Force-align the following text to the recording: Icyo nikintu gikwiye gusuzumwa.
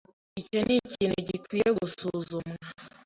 Icyo 0.41 0.59
nikintu 0.65 1.17
gikwiye 1.27 1.69
gusuzumwa. 1.79 2.55